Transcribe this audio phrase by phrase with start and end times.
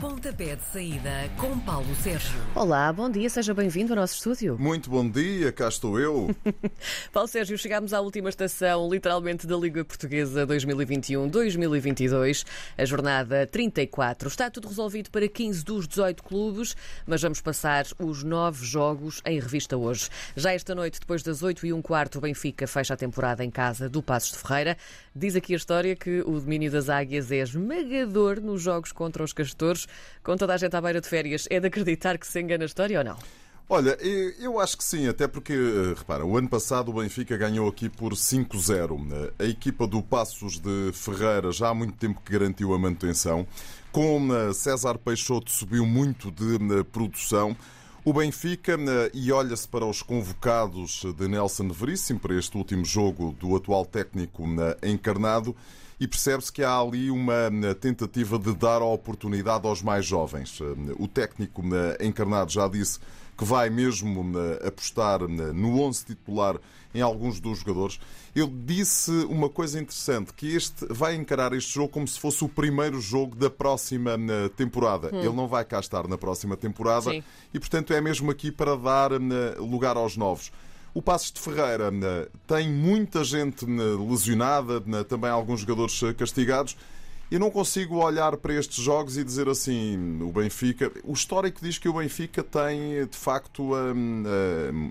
[0.00, 2.40] Pontapé de saída com Paulo Sérgio.
[2.54, 4.56] Olá, bom dia, seja bem-vindo ao nosso estúdio.
[4.58, 6.34] Muito bom dia, cá estou eu.
[7.12, 12.46] Paulo Sérgio, chegámos à última estação, literalmente, da Liga Portuguesa 2021-2022,
[12.78, 14.28] a jornada 34.
[14.28, 16.74] Está tudo resolvido para 15 dos 18 clubes,
[17.06, 20.08] mas vamos passar os nove jogos em revista hoje.
[20.34, 23.50] Já esta noite, depois das 8 e um quarto, o Benfica fecha a temporada em
[23.50, 24.78] casa do Passos de Ferreira.
[25.14, 29.34] Diz aqui a história que o domínio das águias é esmagador nos jogos contra os
[29.34, 29.89] castores.
[30.22, 32.66] Com toda a gente à beira de férias, é de acreditar que se engana a
[32.66, 33.16] história ou não?
[33.72, 33.96] Olha,
[34.40, 37.88] eu acho que sim, até porque, eh, repara, o ano passado o Benfica ganhou aqui
[37.88, 39.32] por 5-0.
[39.38, 43.46] A equipa do Passos de Ferreira já há muito tempo que garantiu a manutenção.
[43.92, 47.56] Com eh, César Peixoto subiu muito de eh, produção.
[48.02, 48.78] O Benfica,
[49.12, 54.44] e olha-se para os convocados de Nelson Veríssimo para este último jogo do atual técnico
[54.82, 55.54] encarnado,
[56.00, 60.58] e percebe-se que há ali uma tentativa de dar a oportunidade aos mais jovens.
[60.98, 61.62] O técnico
[62.00, 62.98] encarnado já disse
[63.40, 64.22] que vai mesmo
[64.62, 66.56] apostar no 11 titular
[66.94, 67.98] em alguns dos jogadores.
[68.36, 72.50] Ele disse uma coisa interessante, que este vai encarar este jogo como se fosse o
[72.50, 74.10] primeiro jogo da próxima
[74.56, 75.08] temporada.
[75.10, 75.20] Hum.
[75.20, 77.22] Ele não vai cá estar na próxima temporada Sim.
[77.54, 79.12] e, portanto, é mesmo aqui para dar
[79.58, 80.52] lugar aos novos.
[80.92, 81.90] O Passos de Ferreira
[82.46, 83.64] tem muita gente
[84.06, 86.76] lesionada, também alguns jogadores castigados.
[87.30, 90.90] Eu não consigo olhar para estes jogos e dizer assim, o Benfica.
[91.04, 93.70] O histórico diz que o Benfica tem, de facto,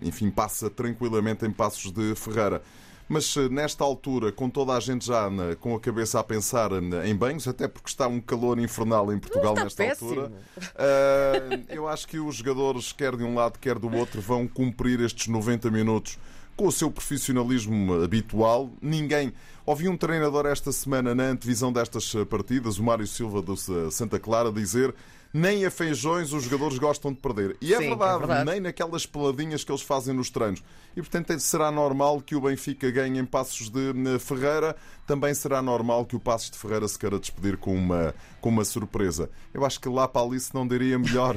[0.01, 2.61] enfim, passa tranquilamente em passos de Ferreira.
[3.09, 6.69] Mas eh, nesta altura, com toda a gente já na, com a cabeça a pensar
[7.03, 10.11] em banhos, até porque está um calor infernal em Portugal nesta péssimo.
[10.11, 10.31] altura,
[10.75, 15.01] uh, eu acho que os jogadores, quer de um lado, quer do outro, vão cumprir
[15.01, 16.19] estes 90 minutos
[16.55, 18.69] com o seu profissionalismo habitual.
[18.79, 19.33] Ninguém.
[19.69, 23.55] Ouvi um treinador esta semana na antevisão destas partidas, o Mário Silva do
[23.91, 24.95] Santa Clara, dizer
[25.31, 27.55] nem a feijões os jogadores gostam de perder.
[27.61, 30.63] E é, Sim, verdade, é verdade, nem naquelas peladinhas que eles fazem nos treinos.
[30.95, 34.75] E portanto será normal que o Benfica ganhe em passos de Ferreira,
[35.09, 38.63] também será normal que o Passos de Ferreira se queira despedir com uma, com uma
[38.63, 39.27] surpresa.
[39.51, 41.35] Eu acho que lá para Alice não diria melhor,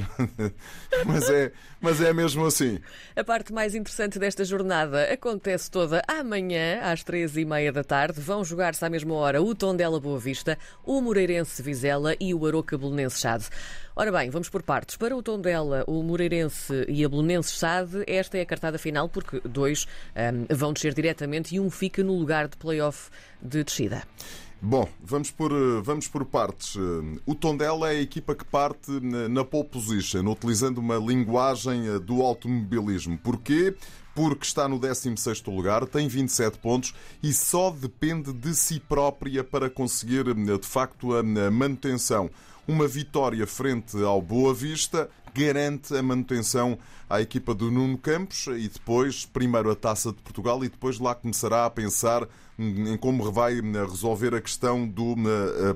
[1.07, 1.51] mas, é,
[1.81, 2.79] mas é mesmo assim.
[3.15, 8.21] A parte mais interessante desta jornada acontece toda amanhã, às três e meia da tarde.
[8.23, 12.77] Vão jogar-se à mesma hora o Tondela Boa Vista, o Moreirense Vizela e o Aroca
[12.77, 13.49] Belenense Chade.
[13.93, 14.95] Ora bem, vamos por partes.
[14.95, 19.41] Para o Tondela, o Moreirense e a Belenense Chade, esta é a cartada final, porque
[19.41, 19.85] dois
[20.15, 23.09] um, vão descer diretamente e um fica no lugar de play-off
[23.41, 24.03] de descida.
[24.65, 26.77] Bom, vamos por, eh, vamos por partes.
[26.77, 31.99] Eh, o Tondela é a equipa que parte na pole position, utilizando uma linguagem eh,
[31.99, 33.17] do automobilismo.
[33.17, 33.75] Porquê?
[34.15, 39.69] Porque está no 16º lugar, tem 27 pontos e só depende de si própria para
[39.69, 42.29] conseguir, de facto, a manutenção.
[42.67, 46.77] Uma vitória frente ao Boa Vista garante a manutenção
[47.09, 51.15] à equipa do Nuno Campos e depois, primeiro a Taça de Portugal e depois lá
[51.15, 55.15] começará a pensar em como vai resolver a questão do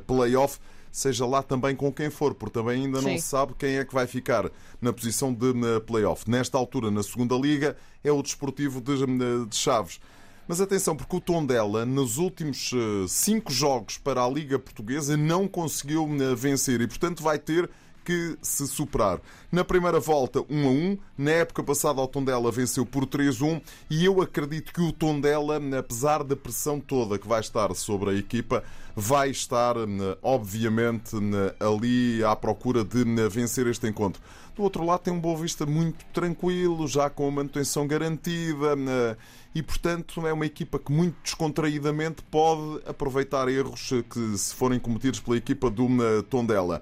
[0.05, 0.59] play-off
[0.97, 3.17] seja lá também com quem for, porque também ainda não Sim.
[3.19, 4.49] se sabe quem é que vai ficar
[4.81, 5.53] na posição de
[5.85, 6.27] play-off.
[6.27, 9.05] Nesta altura, na segunda liga, é o Desportivo de,
[9.45, 9.99] de Chaves.
[10.47, 15.47] Mas atenção, porque o Tondela, nos últimos eh, cinco jogos para a Liga Portuguesa, não
[15.47, 17.69] conseguiu eh, vencer e, portanto, vai ter
[18.07, 19.19] que se superar.
[19.51, 20.97] Na primeira volta, 1 a 1.
[21.17, 26.23] Na época passada, o Tondela venceu por 3-1 e eu acredito que o Tondela, apesar
[26.23, 28.63] da pressão toda que vai estar sobre a equipa,
[28.95, 29.75] vai estar,
[30.23, 31.17] obviamente,
[31.59, 34.21] ali à procura de vencer este encontro.
[34.55, 39.17] Do outro lado, tem um Boa Vista muito tranquilo, já com a manutenção garantida
[39.53, 45.19] e, portanto, é uma equipa que muito descontraídamente pode aproveitar erros que se forem cometidos
[45.19, 45.89] pela equipa do
[46.29, 46.81] Tondela.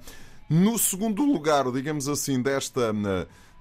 [0.50, 2.94] No segundo lugar, digamos assim, desta,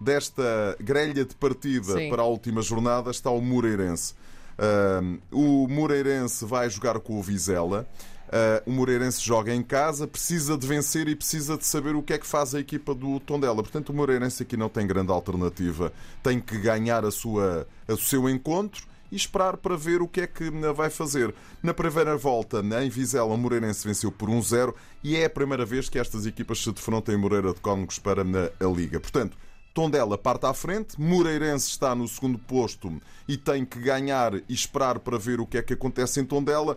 [0.00, 2.11] desta grelha de partida Sim.
[2.11, 4.15] para a última jornada está o Moreirense.
[4.59, 7.87] Uh, o Moreirense vai jogar com o Vizela.
[8.28, 12.12] Uh, o Moreirense joga em casa, precisa de vencer e precisa de saber o que
[12.12, 13.63] é que faz a equipa do Tondela.
[13.63, 15.92] Portanto, o Moreirense aqui não tem grande alternativa.
[16.22, 20.27] Tem que ganhar a sua, o seu encontro e esperar para ver o que é
[20.27, 21.33] que vai fazer.
[21.63, 24.75] Na primeira volta, em Vizela, o Moreirense venceu por 1-0
[25.05, 28.22] e é a primeira vez que estas equipas se defrontam em Moreira de Cónegos para
[28.22, 28.99] a Liga.
[28.99, 29.37] Portanto,
[29.72, 34.99] Tondela parte à frente, Moreirense está no segundo posto e tem que ganhar e esperar
[34.99, 36.77] para ver o que é que acontece em Tondela.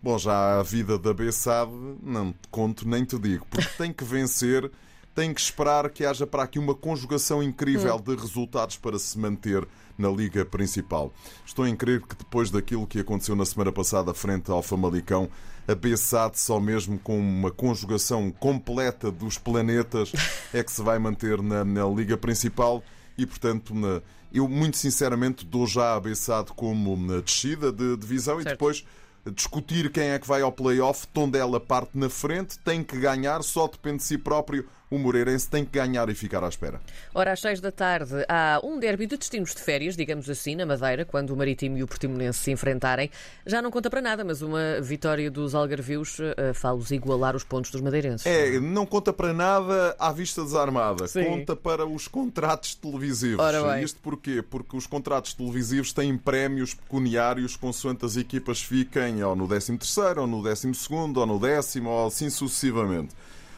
[0.00, 4.04] Bom, já a vida da Bessade, não te conto nem te digo, porque tem que
[4.04, 4.70] vencer
[5.14, 9.66] tem que esperar que haja para aqui uma conjugação incrível de resultados para se manter
[9.98, 11.12] na Liga Principal.
[11.44, 15.28] Estou em crer que depois daquilo que aconteceu na semana passada frente ao Famalicão,
[15.68, 20.12] a Bessade só mesmo com uma conjugação completa dos planetas
[20.52, 22.82] é que se vai manter na, na Liga Principal
[23.16, 24.00] e, portanto, na,
[24.32, 28.48] eu muito sinceramente dou já a Bessade como na descida de divisão Certo.
[28.48, 28.84] e depois
[29.30, 31.06] discutir quem é que vai ao play-off.
[31.08, 34.66] Tondela parte na frente, tem que ganhar, só depende de si próprio.
[34.92, 36.78] O Moreirense tem que ganhar e ficar à espera.
[37.14, 40.66] Ora, às seis da tarde há um derby de destinos de férias, digamos assim, na
[40.66, 43.10] Madeira, quando o Marítimo e o Portimonense se enfrentarem.
[43.46, 47.70] Já não conta para nada, mas uma vitória dos algarvios eh, faz-los igualar os pontos
[47.70, 48.26] dos madeirenses.
[48.26, 51.08] É, não conta para nada à vista desarmada.
[51.08, 51.24] Sim.
[51.24, 53.42] Conta para os contratos televisivos.
[53.82, 54.42] Isto porquê?
[54.42, 59.78] Porque os contratos televisivos têm prémios pecuniários consoante as equipas fiquem ou no 13
[60.18, 63.14] ou no 12 ou no décimo ou assim sucessivamente.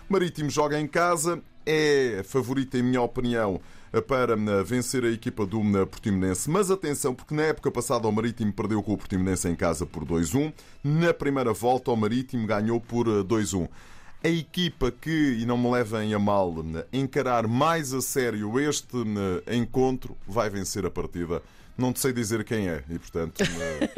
[0.08, 3.60] Marítimo joga em casa, é favorito, em minha opinião,
[4.06, 6.50] para eh, vencer a equipa do eh, Portimonense.
[6.50, 10.04] Mas atenção, porque na época passada o Marítimo perdeu com o Portimonense em casa por
[10.04, 10.52] 2-1.
[10.82, 13.68] Na primeira volta, o Marítimo ganhou por eh, 2-1.
[14.24, 18.96] A equipa que, e não me levem a mal, eh, encarar mais a sério este
[19.46, 21.42] eh, encontro vai vencer a partida.
[21.76, 23.42] Não te sei dizer quem é e, portanto,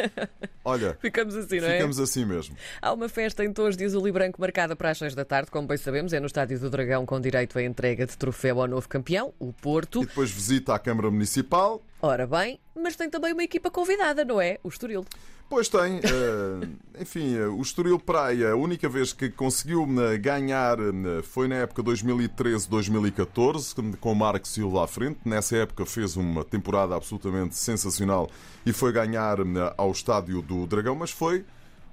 [0.65, 1.75] olha, Ficamos assim, não é?
[1.75, 2.57] ficamos assim mesmo.
[2.81, 5.51] Há uma festa em Torres de Azul e Branco marcada para as seis da tarde,
[5.51, 8.67] como bem sabemos, é no Estádio do Dragão com direito à entrega de troféu ao
[8.67, 10.03] novo campeão, o Porto.
[10.03, 11.83] E depois visita à Câmara Municipal.
[12.07, 14.61] Ora bem, mas tem também uma equipa convidada, não é?
[14.63, 15.05] O Estoril.
[15.49, 16.69] Pois tem, eh,
[17.01, 20.79] enfim, eh, o Estoril Praia, a única vez que conseguiu eh, ganhar
[21.25, 25.19] foi na época 2013-2014, com o Marco Silva à frente.
[25.25, 28.31] Nessa época fez uma temporada absolutamente sensacional
[28.65, 29.39] e foi ganhar
[29.77, 31.45] ao Estádio do Dragão, mas foi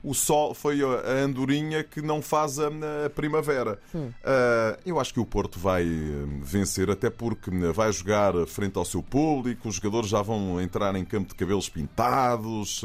[0.03, 2.67] o sol, foi a andorinha que não faz a,
[3.05, 3.79] a primavera.
[4.21, 8.77] Eh, eu acho que o Porto vai eh, vencer, até porque eh, vai jogar frente
[8.77, 12.81] ao seu público, os jogadores já vão entrar em campo de cabelos pintados,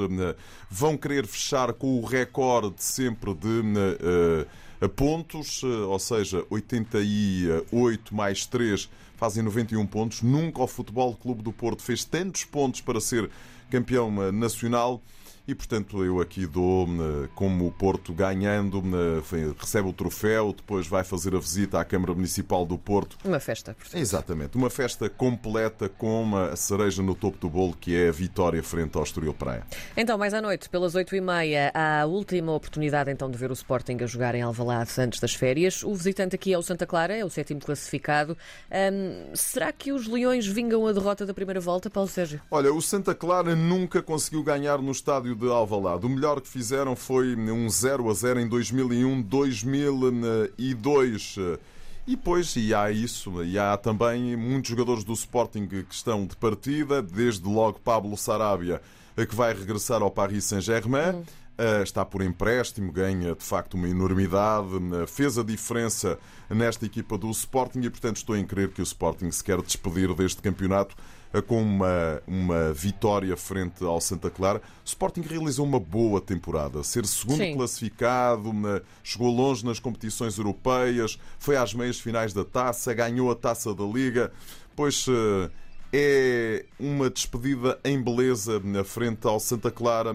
[0.70, 3.62] vão querer fechar com o recorde de sempre de
[4.81, 10.23] eh, pontos, ou seja, 88 mais 3 fazem 91 pontos.
[10.23, 13.29] Nunca o Futebol Clube do Porto fez tantos pontos para ser
[13.69, 15.03] campeão nacional.
[15.49, 20.87] E, portanto, eu aqui dou eh, como o Porto ganhando, eh, recebe o troféu, depois
[20.87, 23.17] vai fazer a visita à Câmara Municipal do Porto.
[23.25, 23.73] Uma festa.
[23.73, 23.99] portanto.
[23.99, 28.62] Exatamente, uma festa completa com uma cereja no topo do bolo, que é a vitória
[28.62, 29.67] frente ao Estoril Praia.
[29.97, 33.50] Então, mais à noite, pelas oito e meia, há a última oportunidade então de ver
[33.50, 35.83] o Sporting a jogar em Alvalade antes das férias.
[35.83, 38.37] O visitante aqui é o Santa Clara, é o sétimo classificado.
[38.71, 42.39] Hum, será que os Leões vingam a derrota da primeira volta, Paulo Sérgio?
[42.50, 46.05] Olha, o Santa Clara nunca conseguiu ganhar no estádio de Alvalade.
[46.05, 51.37] O melhor que fizeram foi um 0 a 0 em 2001, 2002.
[52.06, 56.35] E depois, e há isso, e há também muitos jogadores do Sporting que estão de
[56.37, 58.81] partida, desde logo Pablo Sarabia,
[59.14, 61.17] que vai regressar ao Paris Saint-Germain.
[61.17, 61.26] Uh,
[61.82, 66.19] está por empréstimo, ganha de facto uma enormidade, uh, fez a diferença
[66.49, 70.14] nesta equipa do Sporting e, portanto, estou em crer que o Sporting se quer despedir
[70.14, 70.94] deste campeonato
[71.34, 74.58] uh, com uma, uma vitória frente ao Santa Clara.
[74.84, 77.56] O Sporting realizou uma boa temporada, ser segundo Sim.
[77.56, 78.52] classificado,
[79.02, 83.84] chegou longe nas competições europeias, foi às meias finais da taça, ganhou a taça da
[83.84, 84.32] Liga,
[84.76, 85.06] pois.
[85.90, 90.12] é uma despedida em beleza na frente ao Santa Clara,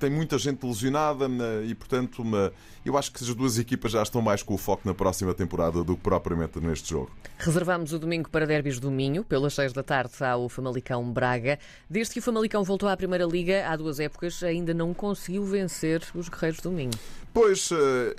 [0.00, 2.52] tem muita gente lesionada na- e, portanto, uma-
[2.84, 5.84] eu acho que as duas equipas já estão mais com o foco na próxima temporada
[5.84, 7.10] do que propriamente neste jogo.
[7.38, 9.22] Reservamos o domingo para derbis do Minho.
[9.22, 11.58] Pelas seis da tarde há o Famalicão Braga.
[11.88, 16.02] Desde que o Famalicão voltou à Primeira Liga, há duas épocas, ainda não conseguiu vencer
[16.14, 16.90] os Guerreiros do Minho.
[17.32, 18.14] Pois, eh,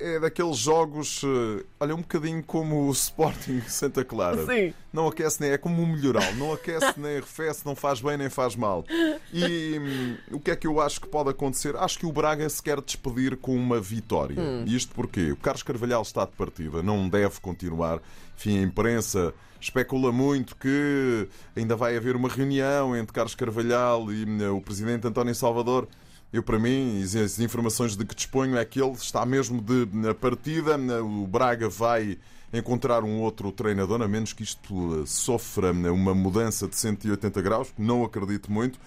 [0.00, 4.46] é, é daqueles jogos, eh, olha, um bocadinho como o Sporting Santa Clara.
[4.46, 4.72] Sim.
[4.92, 8.30] Não aquece nem, é como um melhoral, não aquece nem arrefece, não faz bem nem
[8.30, 8.84] faz mal.
[9.32, 11.74] E hum, o que é que eu acho que pode acontecer?
[11.76, 14.36] Acho que o Braga se quer despedir com uma vitória.
[14.66, 18.00] E isto porque o Carlos Carvalhal está de partida, não deve continuar.
[18.36, 24.24] Enfim, a imprensa especula muito que ainda vai haver uma reunião entre Carlos Carvalhal e
[24.24, 25.86] hum, o presidente António Salvador.
[26.32, 30.14] Eu, para mim, as- informações de que disponho é que ele está mesmo de na
[30.14, 30.76] partida.
[31.02, 32.16] O Braga vai
[32.52, 37.72] encontrar um outro treinador, a menos que isto eh, sofra uma mudança de 180 graus,
[37.78, 38.78] não acredito muito.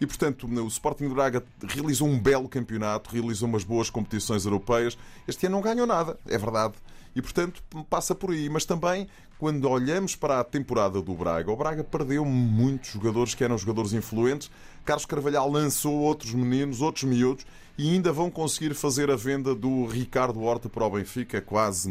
[0.00, 4.96] E, portanto, o Sporting de Braga realizou um belo campeonato, realizou umas boas competições europeias.
[5.26, 6.74] Este ano não ganhou nada, é verdade.
[7.16, 8.48] E, portanto, passa por aí.
[8.48, 13.42] Mas também, quando olhamos para a temporada do Braga, o Braga perdeu muitos jogadores que
[13.42, 14.50] eram jogadores influentes.
[14.84, 17.44] Carlos Carvalhal lançou outros meninos, outros miúdos,
[17.76, 21.90] e ainda vão conseguir fazer a venda do Ricardo Horta para o Benfica, quase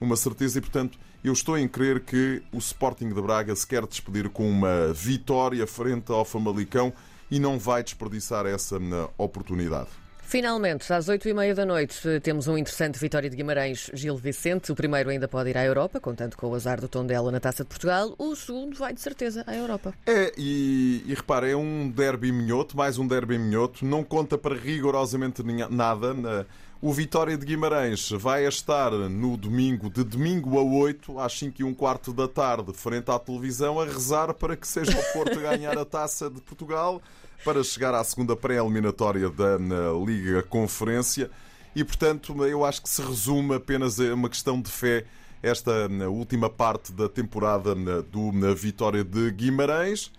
[0.00, 0.58] uma certeza.
[0.58, 4.48] E, portanto, eu estou em crer que o Sporting de Braga se quer despedir com
[4.48, 6.92] uma vitória frente ao Famalicão
[7.30, 8.78] e não vai desperdiçar essa
[9.16, 9.88] oportunidade.
[10.30, 14.70] Finalmente, às oito e meia da noite, temos um interessante Vitória de Guimarães, Gil Vicente.
[14.70, 17.64] O primeiro ainda pode ir à Europa, contando com o azar do Tondela na Taça
[17.64, 18.14] de Portugal.
[18.16, 19.92] O segundo vai, de certeza, à Europa.
[20.06, 23.84] É, e, e repara, é um derby minhoto, mais um derby minhoto.
[23.84, 26.46] Não conta para rigorosamente nada.
[26.82, 31.64] O Vitória de Guimarães vai estar no domingo, de domingo a 8, às 5 e
[31.64, 35.76] um quarto da tarde, frente à televisão, a rezar para que seja o Porto ganhar
[35.76, 37.02] a Taça de Portugal
[37.44, 39.58] para chegar à segunda pré-eliminatória da
[40.06, 41.30] Liga Conferência.
[41.76, 45.04] E, portanto, eu acho que se resume apenas a uma questão de fé
[45.42, 50.10] esta última parte da temporada do Vitória de Guimarães,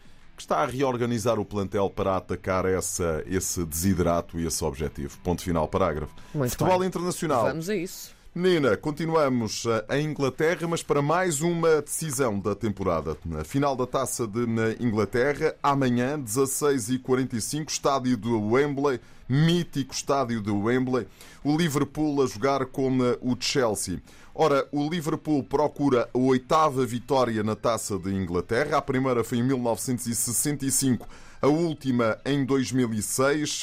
[0.42, 5.18] que está a reorganizar o plantel para atacar essa, esse desidrato e esse objetivo.
[5.24, 6.14] Ponto final, parágrafo.
[6.34, 6.88] Muito Futebol bem.
[6.88, 7.46] internacional.
[7.46, 8.12] Vamos a isso.
[8.34, 13.18] Nina, continuamos eh, em Inglaterra, mas para mais uma decisão da temporada.
[13.26, 14.42] Na final da taça de
[14.80, 21.08] Inglaterra, amanhã, 16h45, estádio do Wembley, mítico estádio do Wembley,
[21.44, 24.02] o Liverpool a jogar com o Chelsea.
[24.44, 28.78] Ora, o Liverpool procura a oitava vitória na taça de Inglaterra.
[28.78, 31.08] A primeira foi em 1965,
[31.40, 33.62] a última em 2006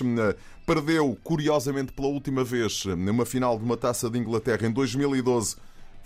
[0.64, 5.56] perdeu, curiosamente, pela última vez, numa final de uma taça de Inglaterra em 2012,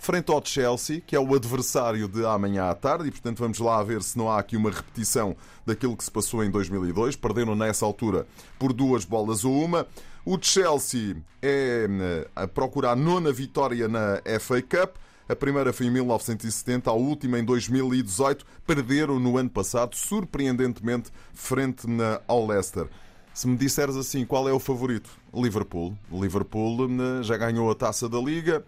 [0.03, 3.81] frente ao Chelsea, que é o adversário de amanhã à tarde, e portanto vamos lá
[3.81, 5.33] ver se não há aqui uma repetição
[5.65, 7.15] daquilo que se passou em 2002.
[7.15, 8.27] Perderam nessa altura
[8.59, 9.87] por duas bolas ou uma.
[10.25, 14.97] O Chelsea é eh, a procurar a nona vitória na FA Cup.
[15.29, 18.45] A primeira foi em 1970, a última em 2018.
[18.67, 21.87] Perderam no ano passado, surpreendentemente, frente
[22.27, 22.89] ao Leicester.
[23.33, 25.09] Se me disseres assim, qual é o favorito?
[25.33, 25.97] Liverpool.
[26.11, 28.63] Liverpool né, já ganhou a taça da Liga.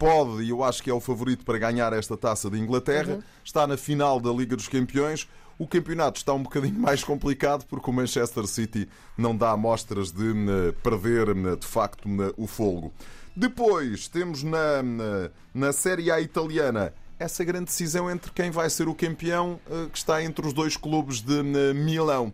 [0.00, 3.16] Pode, e eu acho que é o favorito para ganhar esta taça de Inglaterra.
[3.16, 3.22] Uhum.
[3.44, 5.28] Está na final da Liga dos Campeões.
[5.58, 10.32] O campeonato está um bocadinho mais complicado porque o Manchester City não dá amostras de
[10.32, 12.94] né, perder né, de facto o folgo.
[13.36, 18.88] Depois temos na, na, na Série A italiana essa grande decisão entre quem vai ser
[18.88, 21.42] o campeão, eh, que está entre os dois clubes de
[21.74, 22.32] Milão.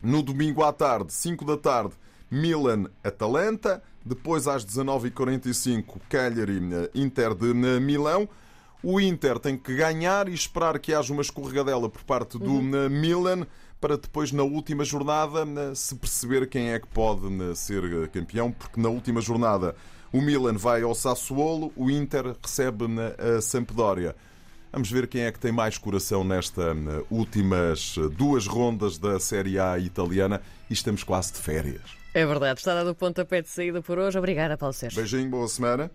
[0.00, 1.94] No domingo à tarde, 5 da tarde,
[2.30, 3.82] Milan-Atalanta.
[4.08, 8.28] Depois, às 19h45, Cagliari-Inter de Milão.
[8.82, 12.88] O Inter tem que ganhar e esperar que haja uma escorregadela por parte do uhum.
[12.88, 13.44] Milan
[13.80, 18.88] para depois, na última jornada, se perceber quem é que pode ser campeão, porque na
[18.88, 19.74] última jornada
[20.12, 22.86] o Milan vai ao Sassuolo, o Inter recebe
[23.18, 24.16] a Sampdoria.
[24.72, 29.18] Vamos ver quem é que tem mais coração nestas eh, últimas eh, duas rondas da
[29.18, 31.97] Série A italiana e estamos quase de férias.
[32.20, 34.18] É verdade, está dado o pontapé de saída por hoje.
[34.18, 34.98] Obrigada, Paulo Sérgio.
[34.98, 35.86] Beijinho, boa semana.